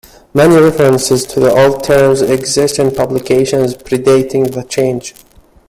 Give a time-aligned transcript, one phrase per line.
[0.33, 5.13] Many references to the old terms exist in publications predating the change.